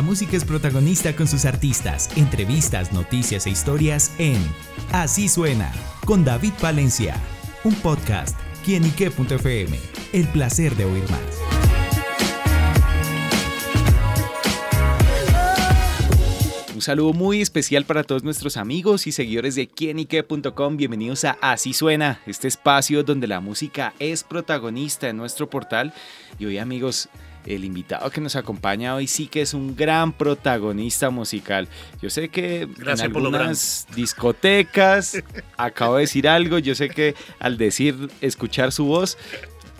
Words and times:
La 0.00 0.06
música 0.06 0.34
es 0.34 0.46
protagonista 0.46 1.14
con 1.14 1.28
sus 1.28 1.44
artistas, 1.44 2.08
entrevistas, 2.16 2.90
noticias 2.90 3.46
e 3.46 3.50
historias 3.50 4.14
en 4.16 4.38
Así 4.92 5.28
suena 5.28 5.70
con 6.06 6.24
David 6.24 6.54
Valencia, 6.62 7.16
un 7.64 7.74
podcast 7.74 8.34
quienique.fm. 8.64 9.78
El 10.14 10.26
placer 10.28 10.74
de 10.74 10.86
oír 10.86 11.04
más. 11.10 11.20
Un 16.74 16.80
saludo 16.80 17.12
muy 17.12 17.42
especial 17.42 17.84
para 17.84 18.02
todos 18.02 18.24
nuestros 18.24 18.56
amigos 18.56 19.06
y 19.06 19.12
seguidores 19.12 19.54
de 19.54 19.68
quienique.com. 19.68 20.78
Bienvenidos 20.78 21.26
a 21.26 21.36
Así 21.42 21.74
Suena, 21.74 22.22
este 22.24 22.48
espacio 22.48 23.02
donde 23.02 23.26
la 23.26 23.40
música 23.40 23.92
es 23.98 24.24
protagonista 24.24 25.10
en 25.10 25.18
nuestro 25.18 25.50
portal. 25.50 25.92
Y 26.38 26.46
hoy 26.46 26.56
amigos, 26.56 27.10
el 27.46 27.64
invitado 27.64 28.10
que 28.10 28.20
nos 28.20 28.36
acompaña 28.36 28.94
hoy 28.94 29.06
sí 29.06 29.26
que 29.26 29.42
es 29.42 29.54
un 29.54 29.76
gran 29.76 30.12
protagonista 30.12 31.10
musical. 31.10 31.68
Yo 32.02 32.10
sé 32.10 32.28
que 32.28 32.68
Gracias 32.76 33.00
en 33.00 33.16
algunas 33.16 33.86
discotecas 33.94 35.22
acabo 35.56 35.96
de 35.96 36.02
decir 36.02 36.28
algo. 36.28 36.58
Yo 36.58 36.74
sé 36.74 36.88
que 36.88 37.14
al 37.38 37.56
decir, 37.56 38.10
escuchar 38.20 38.72
su 38.72 38.84
voz, 38.86 39.16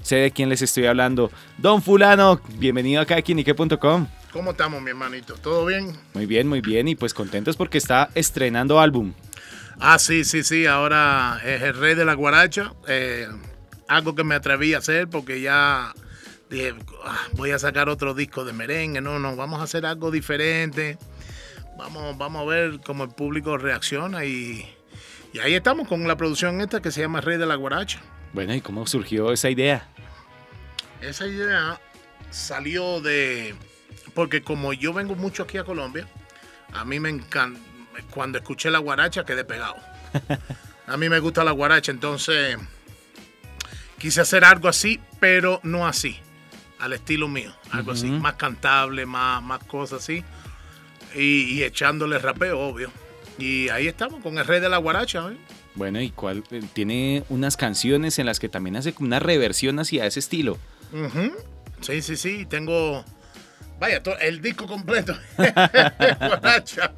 sé 0.03 0.17
de 0.17 0.31
quién 0.31 0.48
les 0.48 0.62
estoy 0.62 0.87
hablando. 0.87 1.31
Don 1.59 1.83
Fulano, 1.83 2.41
bienvenido 2.59 3.01
acá 3.01 3.17
a 3.17 3.23
quienique.com. 3.23 4.06
¿Cómo 4.33 4.53
estamos, 4.53 4.81
mi 4.81 4.91
hermanito? 4.91 5.34
¿Todo 5.34 5.67
bien? 5.67 5.92
Muy 6.15 6.27
bien, 6.27 6.47
muy 6.47 6.61
bien. 6.61 6.87
Y 6.87 6.95
pues 6.95 7.15
contentos 7.15 7.56
porque 7.56 7.79
está 7.79 8.11
estrenando 8.15 8.79
álbum. 8.79 9.12
Ah, 9.81 9.98
sí, 9.98 10.25
sí, 10.25 10.45
sí. 10.45 10.67
Ahora 10.67 11.41
es 11.45 11.62
el 11.62 11.75
rey 11.75 11.95
de 11.95 12.05
la 12.05 12.15
guaracha. 12.15 12.75
Eh, 12.87 13.27
algo 13.89 14.15
que 14.15 14.23
me 14.23 14.37
atreví 14.37 14.75
a 14.75 14.79
hacer 14.79 15.09
porque 15.09 15.41
ya 15.41 15.92
dije, 16.51 16.75
ah, 17.05 17.29
voy 17.33 17.53
a 17.53 17.59
sacar 17.59 17.89
otro 17.89 18.13
disco 18.13 18.45
de 18.45 18.53
merengue. 18.53 19.01
No, 19.01 19.19
no, 19.19 19.37
vamos 19.37 19.61
a 19.61 19.65
hacer 19.65 19.87
algo 19.87 20.11
diferente. 20.11 20.99
Vamos, 21.79 22.19
vamos 22.19 22.42
a 22.42 22.45
ver 22.45 22.81
cómo 22.84 23.05
el 23.05 23.11
público 23.11 23.57
reacciona 23.57 24.25
y, 24.25 24.69
y 25.33 25.39
ahí 25.39 25.55
estamos 25.55 25.89
con 25.89 26.07
la 26.07 26.17
producción 26.17 26.61
esta 26.61 26.83
que 26.83 26.91
se 26.91 27.01
llama 27.01 27.20
Rey 27.20 27.39
de 27.39 27.47
la 27.47 27.55
Guaracha. 27.55 28.01
Bueno, 28.33 28.55
¿y 28.55 28.61
cómo 28.61 28.87
surgió 28.87 29.33
esa 29.33 29.48
idea? 29.48 29.89
Esa 31.01 31.27
idea 31.27 31.81
salió 32.31 33.01
de... 33.01 33.55
Porque 34.14 34.42
como 34.42 34.73
yo 34.73 34.92
vengo 34.92 35.14
mucho 35.14 35.45
aquí 35.45 35.57
a 35.57 35.64
Colombia, 35.64 36.07
a 36.73 36.85
mí 36.85 37.01
me 37.01 37.09
encanta... 37.09 37.61
Cuando 38.11 38.39
escuché 38.39 38.70
la 38.70 38.79
guaracha 38.79 39.25
quedé 39.25 39.45
pegado. 39.45 39.77
A 40.87 40.97
mí 40.97 41.09
me 41.09 41.20
gusta 41.20 41.45
la 41.45 41.53
guaracha, 41.53 41.92
entonces 41.92 42.57
quise 43.98 44.23
hacer 44.23 44.45
algo 44.45 44.67
así, 44.67 44.98
pero 45.20 45.61
no 45.62 45.87
así, 45.87 46.19
al 46.81 46.92
estilo 46.92 47.28
mío. 47.28 47.53
Algo 47.70 47.92
así, 47.92 48.06
más 48.09 48.34
cantable, 48.34 49.06
más, 49.06 49.42
más 49.42 49.62
cosas 49.64 50.03
así. 50.03 50.25
Y, 51.14 51.45
y 51.55 51.62
echándole 51.64 52.19
rapeo, 52.19 52.59
obvio. 52.59 52.91
Y 53.39 53.69
ahí 53.70 53.86
estamos 53.89 54.23
con 54.23 54.39
el 54.39 54.47
rey 54.47 54.61
de 54.61 54.69
la 54.69 54.77
guaracha. 54.78 55.31
¿eh? 55.31 55.36
Bueno, 55.75 56.01
¿y 56.01 56.11
cuál? 56.11 56.45
eh, 56.51 56.62
Tiene 56.73 57.25
unas 57.28 57.56
canciones 57.56 58.19
en 58.19 58.27
las 58.27 58.39
que 58.41 58.48
también 58.48 58.77
hace 58.77 58.92
como 58.92 59.06
una 59.06 59.19
reversión 59.19 59.78
hacia 59.78 60.06
ese 60.06 60.20
estilo. 60.20 60.58
Ujú. 60.92 61.33
Sí, 61.81 62.03
sí, 62.03 62.17
sí. 62.17 62.47
Tengo. 62.47 63.05
Vaya, 63.78 64.03
el 64.20 64.42
disco 64.42 64.67
completo. 64.67 65.17
Guaracha. 65.36 66.92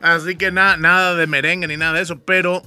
Así 0.00 0.36
que 0.36 0.50
nada, 0.50 0.76
nada 0.76 1.14
de 1.16 1.26
merengue 1.26 1.66
ni 1.66 1.76
nada 1.76 1.94
de 1.94 2.02
eso. 2.02 2.18
Pero 2.20 2.62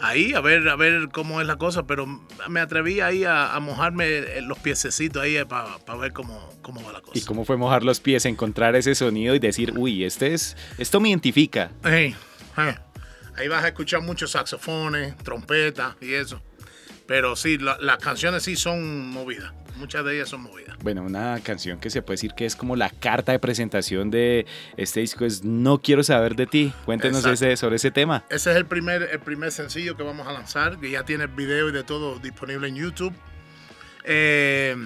ahí, 0.00 0.34
a 0.34 0.40
ver, 0.40 0.68
a 0.68 0.76
ver 0.76 1.08
cómo 1.12 1.40
es 1.40 1.46
la 1.46 1.56
cosa. 1.56 1.86
Pero 1.86 2.06
me 2.48 2.60
atreví 2.60 3.00
ahí 3.00 3.24
a, 3.24 3.54
a 3.54 3.60
mojarme 3.60 4.40
los 4.42 4.58
piececitos 4.58 5.22
ahí 5.22 5.36
para 5.44 5.78
ver 5.98 6.12
cómo, 6.12 6.50
cómo 6.62 6.82
va 6.84 6.92
la 6.92 7.00
cosa. 7.00 7.18
¿Y 7.18 7.22
cómo 7.22 7.44
fue 7.44 7.56
mojar 7.56 7.82
los 7.84 8.00
pies, 8.00 8.24
encontrar 8.26 8.76
ese 8.76 8.94
sonido 8.94 9.34
y 9.34 9.38
decir, 9.38 9.72
uy, 9.76 10.04
este 10.04 10.34
es, 10.34 10.56
esto 10.78 11.00
me 11.00 11.08
identifica? 11.10 11.70
Eh. 11.84 12.14
Ahí 13.36 13.48
vas 13.48 13.64
a 13.64 13.68
escuchar 13.68 14.00
muchos 14.00 14.30
saxofones, 14.30 15.16
trompetas 15.18 15.94
y 16.00 16.14
eso. 16.14 16.40
Pero 17.06 17.36
sí, 17.36 17.58
la- 17.58 17.76
las 17.80 17.98
canciones 17.98 18.42
sí 18.42 18.56
son 18.56 19.08
movidas. 19.10 19.52
Muchas 19.76 20.04
de 20.04 20.14
ellas 20.16 20.28
son 20.28 20.42
movidas. 20.42 20.76
Bueno, 20.82 21.02
una 21.02 21.38
canción 21.42 21.78
que 21.78 21.90
se 21.90 22.00
puede 22.02 22.14
decir 22.14 22.32
que 22.34 22.46
es 22.46 22.56
como 22.56 22.76
la 22.76 22.88
carta 22.90 23.32
de 23.32 23.38
presentación 23.38 24.10
de 24.10 24.46
este 24.76 25.00
disco 25.00 25.24
es 25.24 25.44
No 25.44 25.80
quiero 25.82 26.02
saber 26.02 26.34
de 26.34 26.46
ti. 26.46 26.72
Cuéntenos 26.84 27.24
ese, 27.26 27.56
sobre 27.56 27.76
ese 27.76 27.90
tema. 27.90 28.24
Ese 28.30 28.50
es 28.50 28.56
el 28.56 28.66
primer, 28.66 29.02
el 29.02 29.20
primer 29.20 29.52
sencillo 29.52 29.96
que 29.96 30.02
vamos 30.02 30.26
a 30.26 30.32
lanzar, 30.32 30.78
que 30.78 30.90
ya 30.90 31.04
tiene 31.04 31.24
el 31.24 31.30
video 31.30 31.68
y 31.68 31.72
de 31.72 31.84
todo 31.84 32.18
disponible 32.18 32.68
en 32.68 32.76
YouTube. 32.76 33.12
Eh, 34.04 34.76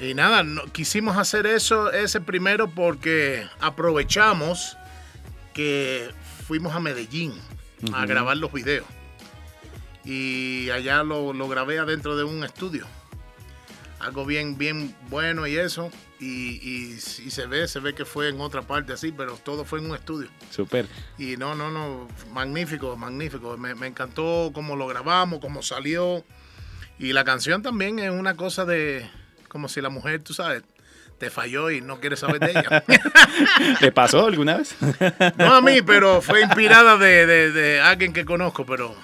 y 0.00 0.14
nada, 0.14 0.42
no- 0.42 0.64
quisimos 0.72 1.16
hacer 1.16 1.46
eso, 1.46 1.92
ese 1.92 2.20
primero, 2.20 2.68
porque 2.68 3.46
aprovechamos 3.60 4.76
que 5.54 6.10
fuimos 6.46 6.74
a 6.74 6.80
Medellín 6.80 7.32
a 7.92 7.98
Ujú. 8.00 8.06
grabar 8.08 8.36
los 8.36 8.52
videos. 8.52 8.86
Y 10.04 10.68
allá 10.70 11.02
lo, 11.02 11.32
lo 11.32 11.48
grabé 11.48 11.78
adentro 11.78 12.16
de 12.16 12.24
un 12.24 12.44
estudio. 12.44 12.86
Algo 14.04 14.24
bien, 14.26 14.56
bien 14.58 14.94
bueno 15.08 15.46
y 15.46 15.56
eso. 15.56 15.90
Y, 16.20 16.60
y, 16.62 16.94
y 16.94 17.30
se 17.30 17.46
ve, 17.46 17.66
se 17.68 17.80
ve 17.80 17.94
que 17.94 18.04
fue 18.04 18.28
en 18.28 18.40
otra 18.40 18.62
parte 18.62 18.92
así, 18.92 19.12
pero 19.12 19.36
todo 19.36 19.64
fue 19.64 19.78
en 19.80 19.86
un 19.90 19.96
estudio. 19.96 20.28
Súper. 20.50 20.86
Y 21.18 21.36
no, 21.36 21.54
no, 21.54 21.70
no, 21.70 22.06
magnífico, 22.32 22.96
magnífico. 22.96 23.56
Me, 23.56 23.74
me 23.74 23.86
encantó 23.86 24.50
cómo 24.54 24.76
lo 24.76 24.86
grabamos, 24.86 25.40
cómo 25.40 25.62
salió. 25.62 26.24
Y 26.98 27.12
la 27.12 27.24
canción 27.24 27.62
también 27.62 27.98
es 27.98 28.10
una 28.10 28.34
cosa 28.36 28.64
de, 28.64 29.08
como 29.48 29.68
si 29.68 29.80
la 29.80 29.88
mujer, 29.88 30.22
tú 30.22 30.32
sabes, 30.34 30.62
te 31.18 31.30
falló 31.30 31.70
y 31.70 31.80
no 31.80 31.98
quieres 32.00 32.20
saber 32.20 32.40
de 32.40 32.50
ella. 32.50 32.84
¿Te 33.80 33.90
pasó 33.92 34.26
alguna 34.26 34.58
vez? 34.58 34.76
no 35.36 35.54
a 35.54 35.60
mí, 35.60 35.80
pero 35.82 36.20
fue 36.22 36.42
inspirada 36.42 36.96
de, 36.96 37.26
de- 37.26 37.52
de 37.52 37.80
alguien 37.80 38.12
que 38.12 38.24
conozco, 38.24 38.64
pero 38.66 38.94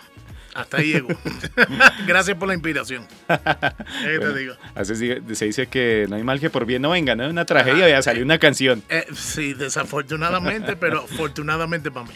hasta 0.60 0.78
ahí 0.78 0.92
llegó. 0.92 1.08
Gracias 2.06 2.36
por 2.36 2.48
la 2.48 2.54
inspiración. 2.54 3.06
¿Qué 3.28 4.18
Bueno, 4.18 4.32
te 4.34 4.38
digo? 4.40 4.54
así 4.74 4.94
se, 4.96 5.44
dice 5.44 5.66
que 5.66 6.06
no 6.08 6.16
hay 6.16 6.22
mal 6.24 6.40
que 6.40 6.50
por 6.50 6.66
bien 6.66 6.82
no 6.82 6.90
venga, 6.90 7.14
¿no? 7.14 7.28
Una 7.28 7.44
tragedia, 7.44 7.88
ya 7.88 8.02
salió 8.02 8.24
una 8.24 8.38
canción. 8.38 8.82
Eh, 8.88 9.06
sí, 9.14 9.54
desafortunadamente, 9.54 10.76
pero 10.76 11.00
afortunadamente 11.04 11.90
para 11.90 12.06
mí. 12.06 12.12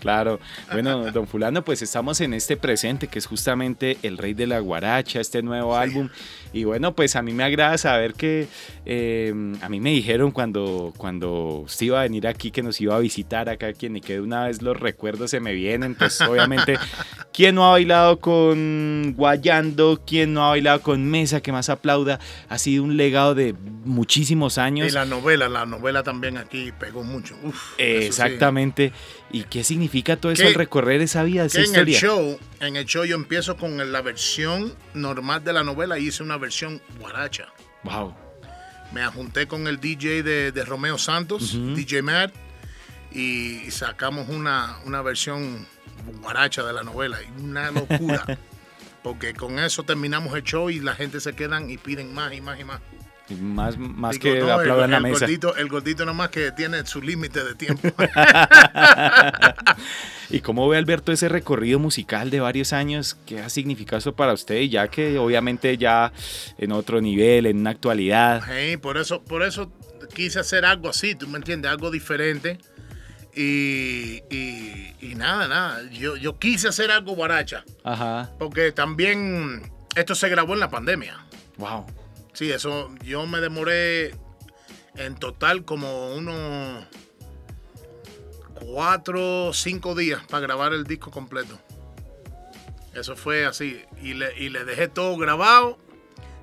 Claro. 0.00 0.40
Bueno, 0.72 1.10
don 1.12 1.26
Fulano, 1.26 1.64
pues 1.64 1.82
estamos 1.82 2.20
en 2.20 2.34
este 2.34 2.56
presente 2.56 3.08
que 3.08 3.18
es 3.18 3.26
justamente 3.26 3.98
El 4.02 4.18
Rey 4.18 4.34
de 4.34 4.46
la 4.46 4.58
Guaracha, 4.60 5.20
este 5.20 5.42
nuevo 5.42 5.74
Sí. 5.74 5.82
álbum. 5.82 6.08
Y 6.52 6.64
bueno, 6.64 6.94
pues 6.94 7.14
a 7.16 7.22
mí 7.22 7.32
me 7.32 7.44
agrada 7.44 7.76
saber 7.78 8.14
que 8.14 8.48
eh, 8.86 9.32
a 9.60 9.68
mí 9.68 9.80
me 9.80 9.90
dijeron 9.90 10.30
cuando, 10.30 10.92
cuando 10.96 11.60
usted 11.66 11.86
iba 11.86 12.00
a 12.00 12.02
venir 12.04 12.26
aquí, 12.26 12.50
que 12.50 12.62
nos 12.62 12.80
iba 12.80 12.96
a 12.96 12.98
visitar 12.98 13.48
acá, 13.48 13.72
quien 13.74 13.96
y 13.96 14.00
que 14.00 14.14
de 14.14 14.20
una 14.20 14.44
vez 14.46 14.62
los 14.62 14.78
recuerdos 14.78 15.30
se 15.30 15.40
me 15.40 15.52
vienen. 15.52 15.94
Pues 15.94 16.20
obviamente, 16.22 16.78
¿quién 17.32 17.54
no 17.54 17.66
ha 17.66 17.72
bailado 17.72 17.87
con 18.20 19.14
Guayando? 19.16 20.02
¿Quién 20.06 20.34
no 20.34 20.44
ha 20.44 20.50
bailado 20.50 20.82
con 20.82 21.04
Mesa? 21.04 21.40
Que 21.40 21.52
más 21.52 21.68
aplauda. 21.68 22.20
Ha 22.48 22.58
sido 22.58 22.84
un 22.84 22.96
legado 22.96 23.34
de 23.34 23.54
muchísimos 23.84 24.58
años. 24.58 24.88
Y 24.88 24.90
la 24.90 25.04
novela, 25.04 25.48
la 25.48 25.66
novela 25.66 26.02
también 26.02 26.36
aquí 26.36 26.72
pegó 26.78 27.02
mucho. 27.02 27.34
Uf, 27.42 27.74
eso 27.78 28.00
sí. 28.00 28.06
Exactamente. 28.06 28.92
¿Y 29.30 29.42
qué 29.44 29.64
significa 29.64 30.16
todo 30.16 30.32
eso 30.32 30.46
al 30.46 30.54
recorrer 30.54 31.00
esa 31.00 31.22
vida, 31.22 31.44
esa 31.44 31.60
en 31.62 31.74
el 31.74 31.86
show, 31.86 32.38
en 32.60 32.76
el 32.76 32.84
show 32.86 33.04
yo 33.04 33.14
empiezo 33.14 33.56
con 33.56 33.92
la 33.92 34.00
versión 34.00 34.74
normal 34.94 35.44
de 35.44 35.52
la 35.52 35.64
novela 35.64 35.98
y 35.98 36.08
hice 36.08 36.22
una 36.22 36.36
versión 36.36 36.80
guaracha. 36.98 37.48
Wow. 37.84 38.14
Me 38.92 39.06
junté 39.06 39.46
con 39.46 39.66
el 39.66 39.80
DJ 39.80 40.22
de, 40.22 40.52
de 40.52 40.64
Romeo 40.64 40.96
Santos. 40.96 41.56
DJ 41.74 42.02
Matt, 42.02 42.32
y 43.12 43.70
sacamos 43.70 44.28
una, 44.28 44.76
una 44.84 45.02
versión 45.02 45.66
guaracha 46.20 46.62
de 46.62 46.72
la 46.72 46.82
novela. 46.82 47.18
Y 47.22 47.42
una 47.42 47.70
locura. 47.70 48.24
Porque 49.02 49.32
con 49.34 49.58
eso 49.58 49.84
terminamos 49.84 50.34
el 50.34 50.42
show 50.42 50.68
y 50.70 50.80
la 50.80 50.94
gente 50.94 51.20
se 51.20 51.34
quedan 51.34 51.70
y 51.70 51.78
piden 51.78 52.12
más 52.14 52.32
y 52.34 52.40
más 52.40 52.58
y 52.60 52.64
más. 52.64 52.80
Y 53.30 53.34
Más, 53.34 53.76
más 53.78 54.18
Digo, 54.18 54.22
que 54.34 54.40
no, 54.40 54.46
el- 54.46 54.50
aplaudan 54.52 54.90
la 54.90 54.96
el 54.98 55.02
mesa. 55.04 55.20
Gordito, 55.20 55.54
el 55.56 55.68
gordito 55.68 56.04
nomás 56.06 56.30
que 56.30 56.50
tiene 56.52 56.84
su 56.86 57.00
límite 57.02 57.44
de 57.44 57.54
tiempo. 57.54 57.88
¿Y 60.30 60.40
cómo 60.40 60.68
ve 60.68 60.76
Alberto 60.76 61.12
ese 61.12 61.28
recorrido 61.28 61.78
musical 61.78 62.30
de 62.30 62.40
varios 62.40 62.72
años? 62.72 63.16
¿Qué 63.26 63.40
ha 63.40 63.48
significado 63.48 63.98
eso 63.98 64.14
para 64.14 64.32
usted? 64.32 64.60
Ya 64.62 64.88
que 64.88 65.18
obviamente 65.18 65.76
ya 65.78 66.12
en 66.58 66.72
otro 66.72 67.00
nivel, 67.00 67.46
en 67.46 67.58
una 67.58 67.70
actualidad. 67.70 68.42
Sí, 68.46 68.76
por 68.76 68.98
eso, 68.98 69.22
por 69.22 69.42
eso 69.42 69.72
quise 70.14 70.38
hacer 70.40 70.64
algo 70.64 70.88
así, 70.90 71.14
tú 71.14 71.28
me 71.28 71.38
entiendes, 71.38 71.70
algo 71.70 71.90
diferente. 71.90 72.58
Y, 73.40 74.24
y- 74.30 74.96
y 75.00 75.14
nada, 75.14 75.46
nada. 75.46 75.88
Yo, 75.92 76.16
yo 76.16 76.38
quise 76.40 76.66
hacer 76.68 76.90
algo 76.90 77.14
guaracha. 77.14 77.64
Ajá. 77.84 78.32
Porque 78.36 78.72
también 78.72 79.70
esto 79.94 80.16
se 80.16 80.28
grabó 80.28 80.54
en 80.54 80.60
la 80.60 80.70
pandemia. 80.70 81.24
Wow. 81.56 81.86
Sí, 82.32 82.50
eso 82.50 82.92
yo 83.04 83.26
me 83.28 83.38
demoré 83.40 84.14
en 84.96 85.14
total 85.14 85.64
como 85.64 86.14
unos 86.14 86.84
cuatro 88.54 89.46
o 89.46 89.52
cinco 89.54 89.94
días 89.94 90.20
para 90.28 90.40
grabar 90.40 90.72
el 90.72 90.82
disco 90.84 91.10
completo. 91.12 91.58
Eso 92.94 93.14
fue 93.16 93.46
así. 93.46 93.80
Y 94.02 94.14
le, 94.14 94.36
y 94.36 94.48
le 94.48 94.64
dejé 94.64 94.88
todo 94.88 95.16
grabado 95.16 95.78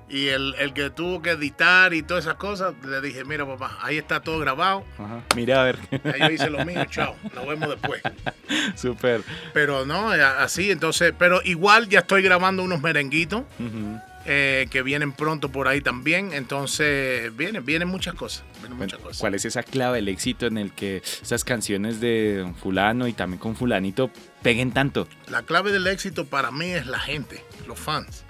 Y 0.08 0.28
el, 0.28 0.54
el, 0.58 0.72
que 0.72 0.90
tuvo 0.90 1.20
que 1.20 1.30
editar 1.30 1.92
y 1.92 2.02
todas 2.02 2.24
esas 2.24 2.36
cosas, 2.36 2.74
le 2.84 3.00
dije, 3.00 3.24
mira 3.24 3.44
papá, 3.44 3.78
ahí 3.82 3.98
está 3.98 4.20
todo 4.20 4.38
grabado. 4.38 4.84
Ajá. 4.98 5.22
Mira 5.34 5.60
a 5.60 5.64
ver. 5.64 5.78
Ahí 6.04 6.20
yo 6.20 6.30
hice 6.30 6.50
lo 6.50 6.64
mío, 6.64 6.84
chao, 6.84 7.16
nos 7.34 7.46
vemos 7.46 7.68
después. 7.70 8.00
Súper. 8.76 9.22
Pero 9.52 9.84
no, 9.84 10.10
así, 10.10 10.70
entonces, 10.70 11.12
pero 11.18 11.40
igual 11.44 11.88
ya 11.88 12.00
estoy 12.00 12.22
grabando 12.22 12.62
unos 12.62 12.80
merenguitos. 12.80 13.42
Uh 13.58 13.98
eh, 14.28 14.66
que 14.72 14.82
vienen 14.82 15.12
pronto 15.12 15.50
por 15.50 15.68
ahí 15.68 15.80
también. 15.80 16.32
Entonces, 16.32 17.34
vienen, 17.36 17.64
vienen 17.64 17.86
muchas 17.86 18.14
cosas. 18.14 18.42
Vienen 18.58 18.76
muchas 18.76 18.98
cosas. 18.98 19.18
¿Cuál 19.18 19.36
es 19.36 19.44
esa 19.44 19.62
clave 19.62 19.98
del 19.98 20.08
éxito 20.08 20.46
en 20.46 20.58
el 20.58 20.72
que 20.72 20.96
esas 20.96 21.44
canciones 21.44 22.00
de 22.00 22.52
fulano 22.60 23.06
y 23.06 23.12
también 23.12 23.38
con 23.38 23.54
fulanito 23.54 24.10
peguen 24.42 24.72
tanto? 24.72 25.06
La 25.30 25.42
clave 25.42 25.70
del 25.70 25.86
éxito 25.86 26.26
para 26.26 26.50
mí 26.50 26.72
es 26.72 26.86
la 26.86 26.98
gente, 26.98 27.44
los 27.68 27.78
fans. 27.78 28.25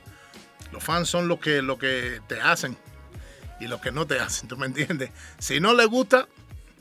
Los 0.77 0.85
fans 0.85 1.09
son 1.09 1.27
los 1.27 1.41
que, 1.41 1.63
lo 1.63 1.79
que 1.79 2.21
te 2.27 2.39
hacen 2.39 2.77
y 3.61 3.67
los 3.67 3.81
que 3.81 3.93
no 3.93 4.07
te 4.07 4.21
hacen, 4.21 4.47
¿tú 4.49 4.59
me 4.59 4.67
entiendes? 4.67 5.11
Si 5.39 5.59
no 5.59 5.73
les 5.73 5.87
gusta, 5.87 6.29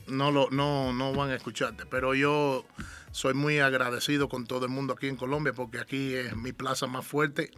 no, 0.06 0.30
lo, 0.30 0.50
no, 0.50 0.92
no 0.92 1.14
van 1.14 1.30
a 1.30 1.34
escucharte. 1.34 1.86
Pero 1.86 2.14
yo 2.14 2.66
soy 3.10 3.32
muy 3.32 3.58
agradecido 3.58 4.28
con 4.28 4.46
todo 4.46 4.66
el 4.66 4.70
mundo 4.70 4.92
aquí 4.92 5.08
en 5.08 5.16
Colombia 5.16 5.54
porque 5.54 5.78
aquí 5.78 6.12
es 6.12 6.36
mi 6.36 6.52
plaza 6.52 6.86
más 6.86 7.06
fuerte 7.06 7.52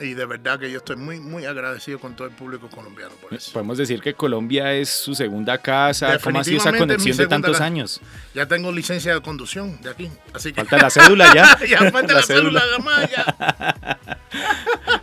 y 0.00 0.14
de 0.14 0.24
verdad 0.24 0.58
que 0.58 0.70
yo 0.70 0.78
estoy 0.78 0.96
muy, 0.96 1.20
muy 1.20 1.44
agradecido 1.44 1.98
con 1.98 2.16
todo 2.16 2.26
el 2.26 2.34
público 2.34 2.68
colombiano 2.70 3.14
por 3.16 3.34
eso. 3.34 3.52
Podemos 3.52 3.76
decir 3.76 4.00
que 4.00 4.14
Colombia 4.14 4.72
es 4.72 4.88
su 4.88 5.14
segunda 5.14 5.58
casa. 5.58 6.18
¿Cómo 6.18 6.38
ha 6.38 6.44
sido 6.44 6.58
esa 6.58 6.76
conexión 6.76 7.16
de 7.16 7.26
tantos 7.26 7.60
años? 7.60 8.00
Ya 8.34 8.46
tengo 8.46 8.72
licencia 8.72 9.14
de 9.14 9.20
conducción 9.20 9.80
de 9.82 9.90
aquí. 9.90 10.10
Así 10.32 10.52
Falta 10.52 10.78
la 10.78 10.90
cédula 10.90 11.34
ya. 11.34 11.58
ya 11.68 11.90
falta 11.90 12.14
la, 12.14 12.22
cédula, 12.22 12.62
más 12.82 13.10
ya. 13.10 13.98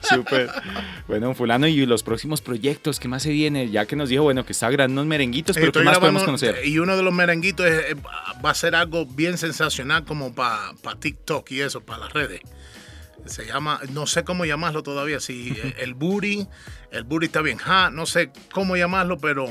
Súper. 0.16 0.50
Bueno, 1.08 1.36
fulano, 1.36 1.68
y 1.68 1.86
los 1.86 2.02
próximos 2.02 2.42
proyectos, 2.42 3.00
¿qué 3.00 3.08
más 3.08 3.22
se 3.22 3.30
viene? 3.30 3.70
Ya 3.70 3.86
que 3.86 3.96
nos 3.96 4.10
dijo, 4.10 4.24
bueno, 4.24 4.44
que 4.44 4.54
está 4.54 4.72
grabando 4.72 5.02
unos 5.02 5.10
merenguitos, 5.10 5.56
pero 5.56 5.72
¿qué 5.72 5.82
más 5.82 6.00
podemos 6.00 6.24
conocer? 6.24 6.66
Y 6.66 6.80
uno 6.80 6.98
de 6.98 7.04
los 7.04 7.14
merenguitos 7.14 7.68
va 8.44 8.50
a 8.50 8.56
ser 8.56 8.74
algo 8.74 9.06
bien 9.06 9.38
sensacional 9.38 10.04
como 10.04 10.34
para 10.34 10.74
TikTok 11.00 11.52
y 11.52 11.62
eso, 11.62 11.82
para 11.82 12.06
las 12.06 12.14
redes 12.14 12.42
se 13.26 13.46
llama, 13.46 13.80
no 13.92 14.08
sé 14.08 14.24
cómo 14.24 14.46
llamarlo 14.46 14.84
todavía, 14.84 15.20
si 15.20 15.56
el 15.78 15.94
booty, 15.94 16.48
el 16.92 17.04
booty 17.04 17.28
está 17.28 17.42
bien, 17.42 17.58
ja, 17.58 17.90
no 17.90 18.06
sé 18.06 18.32
cómo 18.52 18.76
llamarlo, 18.76 19.18
pero 19.18 19.48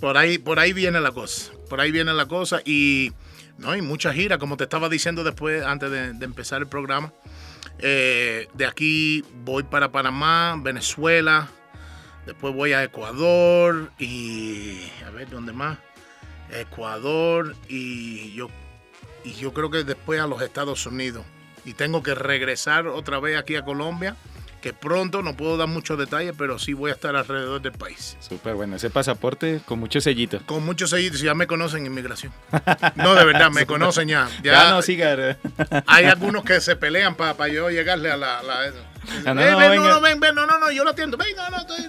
por 0.00 0.16
ahí, 0.16 0.38
por 0.38 0.58
ahí 0.58 0.72
viene 0.72 1.00
la 1.00 1.12
cosa, 1.12 1.52
por 1.68 1.80
ahí 1.80 1.90
viene 1.90 2.12
la 2.12 2.26
cosa 2.26 2.60
y 2.64 3.12
no 3.58 3.70
hay 3.70 3.82
mucha 3.82 4.12
gira, 4.12 4.38
como 4.38 4.56
te 4.56 4.64
estaba 4.64 4.88
diciendo 4.88 5.24
después, 5.24 5.64
antes 5.64 5.90
de, 5.90 6.24
empezar 6.24 6.60
el 6.60 6.68
programa. 6.68 7.12
Eh, 7.78 8.48
de 8.54 8.66
aquí 8.66 9.24
voy 9.44 9.62
para 9.62 9.92
Panamá, 9.92 10.56
Venezuela, 10.62 11.48
después 12.26 12.54
voy 12.54 12.72
a 12.72 12.82
Ecuador 12.84 13.92
y 13.98 14.78
a 15.06 15.10
ver 15.10 15.28
dónde 15.28 15.52
más. 15.52 15.78
Ecuador 16.50 17.56
y 17.68 18.32
yo 18.34 18.48
y 19.24 19.32
yo 19.32 19.52
creo 19.52 19.70
que 19.70 19.82
después 19.82 20.20
a 20.20 20.26
los 20.28 20.40
Estados 20.40 20.86
Unidos 20.86 21.24
y 21.66 21.74
tengo 21.74 22.02
que 22.02 22.14
regresar 22.14 22.86
otra 22.86 23.18
vez 23.18 23.36
aquí 23.36 23.56
a 23.56 23.64
Colombia 23.64 24.16
que 24.66 24.72
pronto 24.72 25.22
no 25.22 25.36
puedo 25.36 25.56
dar 25.56 25.68
muchos 25.68 25.96
detalles, 25.96 26.34
pero 26.36 26.58
sí 26.58 26.72
voy 26.72 26.90
a 26.90 26.94
estar 26.94 27.14
alrededor 27.14 27.62
del 27.62 27.70
país. 27.70 28.16
Súper 28.18 28.56
bueno, 28.56 28.74
ese 28.74 28.90
pasaporte 28.90 29.60
con 29.64 29.78
muchos 29.78 30.02
sellitos. 30.02 30.42
Con 30.42 30.64
muchos 30.64 30.90
sellitos, 30.90 31.20
ya 31.20 31.34
me 31.34 31.46
conocen 31.46 31.82
en 31.82 31.86
inmigración. 31.86 32.32
No, 32.96 33.14
de 33.14 33.24
verdad, 33.24 33.52
me 33.52 33.64
conocen 33.68 34.08
ya. 34.08 34.28
Ya, 34.42 34.70
no, 34.70 34.82
siga. 34.82 35.36
Hay 35.86 36.06
algunos 36.06 36.42
que 36.42 36.60
se 36.60 36.74
pelean 36.74 37.14
para 37.14 37.46
yo 37.46 37.70
llegarle 37.70 38.10
a 38.10 38.16
la... 38.16 38.42
no, 39.24 39.34
no, 39.34 39.50
no, 39.52 39.56
ven, 39.56 39.76
no, 39.84 40.00
ven, 40.00 40.18
ven, 40.18 40.34
no, 40.34 40.46
no, 40.46 40.58
no, 40.58 40.72
yo 40.72 40.82
lo 40.82 40.90
atiendo. 40.90 41.16
No, 41.16 41.58
estoy. 41.58 41.86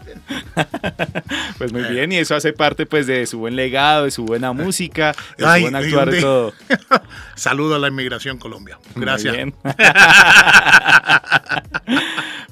Pues 1.57 1.73
muy 1.73 1.81
bien, 1.85 2.11
y 2.11 2.17
eso 2.17 2.35
hace 2.35 2.53
parte 2.53 2.85
pues 2.85 3.07
de 3.07 3.25
su 3.25 3.39
buen 3.39 3.55
legado, 3.55 4.03
de 4.05 4.11
su 4.11 4.23
buena 4.23 4.53
música, 4.53 5.15
de 5.35 5.45
su 5.45 5.61
buen 5.61 5.75
actuar, 5.75 6.11
de 6.11 6.21
todo. 6.21 6.53
Saludo 7.35 7.73
a 7.73 7.79
la 7.79 7.87
inmigración 7.87 8.37
Colombia. 8.37 8.77
Gracias. 8.95 9.33
Muy 9.33 9.45
bien. 9.45 9.55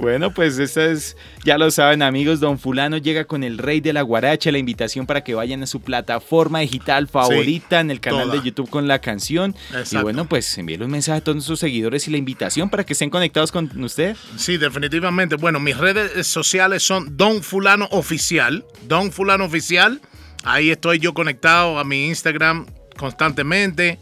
Bueno, 0.06 0.32
pues 0.32 0.60
esta 0.60 0.86
es, 0.86 1.18
ya 1.44 1.58
lo 1.58 1.72
saben 1.72 2.04
amigos, 2.04 2.40
Don 2.40 2.60
Fulano 2.60 3.00
llega 3.00 3.26
con 3.26 3.44
el 3.44 3.58
Rey 3.58 3.82
de 3.82 3.92
la 3.92 4.04
Guaracha, 4.04 4.52
la 4.52 4.60
invitación 4.60 5.08
para 5.08 5.24
que 5.24 5.34
vayan 5.34 5.64
a 5.64 5.66
su 5.66 5.82
plataforma 5.82 6.60
digital 6.60 7.08
favorita 7.08 7.80
en 7.80 7.90
el 7.90 8.00
canal 8.00 8.30
de 8.30 8.40
YouTube 8.44 8.70
con 8.70 8.88
la 8.88 9.00
canción. 9.00 9.56
Y 9.92 9.98
bueno, 9.98 10.30
pues 10.30 10.60
envíe 10.60 10.76
un 10.76 10.92
mensaje 10.92 11.18
a 11.18 11.24
todos 11.24 11.44
sus 11.44 11.60
seguidores 11.60 12.08
y 12.08 12.12
la 12.12 12.18
invitación 12.18 12.70
para 12.70 12.84
que 12.84 12.94
estén 12.94 13.10
conectados 13.10 13.52
con 13.52 13.84
usted. 13.84 14.16
Sí, 14.38 14.58
definitivamente. 14.58 15.38
Bueno, 15.38 15.60
mis 15.60 15.76
redes 15.76 16.28
sociales 16.28 16.84
son 16.84 17.18
Don 17.18 17.42
Fulano 17.42 17.88
Oficial, 17.90 18.64
Don 18.88 19.12
Fulano 19.12 19.46
Oficial. 19.46 20.02
Ahí 20.44 20.70
estoy 20.70 21.00
yo 21.00 21.16
conectado 21.16 21.80
a 21.80 21.84
mi 21.84 22.10
Instagram 22.10 22.68
constantemente. 22.96 23.98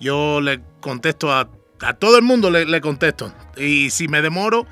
Yo 0.00 0.42
le 0.42 0.60
contesto 0.80 1.32
a, 1.32 1.48
todo 1.98 2.18
el 2.18 2.24
mundo, 2.24 2.50
le, 2.50 2.66
le 2.66 2.82
contesto. 2.82 3.32
Y 3.56 3.88
si 3.88 4.06
me 4.06 4.20
demoro, 4.20 4.66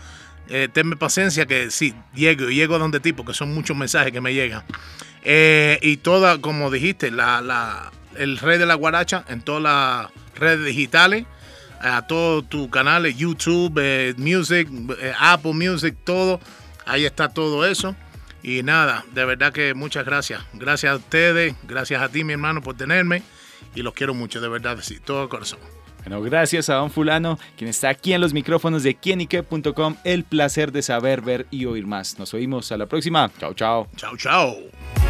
eh, 0.48 0.68
tenme 0.72 0.96
paciencia 0.96 1.46
que 1.46 1.70
sí, 1.70 1.94
llego, 2.14 2.48
llego 2.48 2.74
a 2.74 2.78
donde 2.78 3.00
ti, 3.00 3.12
porque 3.12 3.34
son 3.34 3.54
muchos 3.54 3.76
mensajes 3.76 4.12
que 4.12 4.20
me 4.20 4.34
llegan. 4.34 4.62
Eh, 5.22 5.78
y 5.82 5.96
toda, 5.98 6.40
como 6.40 6.70
dijiste, 6.70 7.10
la, 7.10 7.40
la, 7.40 7.92
el 8.16 8.38
rey 8.38 8.58
de 8.58 8.66
la 8.66 8.74
guaracha 8.74 9.24
en 9.28 9.40
todas 9.40 9.62
las 9.62 10.10
redes 10.38 10.66
digitales, 10.66 11.24
a 11.80 12.06
todos 12.06 12.48
tus 12.48 12.68
canales, 12.68 13.16
YouTube, 13.16 13.78
eh, 13.80 14.14
Music, 14.16 14.68
Apple 15.18 15.54
Music, 15.54 15.96
todo. 16.04 16.40
Ahí 16.86 17.04
está 17.04 17.28
todo 17.28 17.66
eso. 17.66 17.96
Y 18.42 18.62
nada, 18.62 19.04
de 19.14 19.24
verdad 19.24 19.52
que 19.52 19.72
muchas 19.72 20.04
gracias. 20.04 20.42
Gracias 20.52 20.92
a 20.92 20.96
ustedes, 20.96 21.54
gracias 21.62 22.02
a 22.02 22.10
ti, 22.10 22.24
mi 22.24 22.34
hermano, 22.34 22.60
por 22.60 22.76
tenerme. 22.76 23.22
Y 23.74 23.82
los 23.82 23.94
quiero 23.94 24.12
mucho, 24.12 24.40
de 24.40 24.48
verdad, 24.48 24.78
sí, 24.82 24.98
todo 25.00 25.28
corazón. 25.30 25.58
Bueno, 26.04 26.20
gracias 26.22 26.68
a 26.68 26.74
Don 26.74 26.90
Fulano, 26.90 27.38
quien 27.56 27.70
está 27.70 27.88
aquí 27.88 28.12
en 28.12 28.20
los 28.20 28.34
micrófonos 28.34 28.82
de 28.82 28.94
quienique.com. 28.94 29.96
El 30.04 30.24
placer 30.24 30.70
de 30.70 30.82
saber, 30.82 31.22
ver 31.22 31.46
y 31.50 31.64
oír 31.64 31.86
más. 31.86 32.18
Nos 32.18 32.34
oímos 32.34 32.70
a 32.72 32.76
la 32.76 32.86
próxima. 32.86 33.30
Chao, 33.38 33.54
chao. 33.54 33.88
Chao, 33.96 34.16
chao. 34.16 35.03